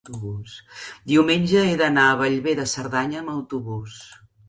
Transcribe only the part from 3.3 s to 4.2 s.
autobús.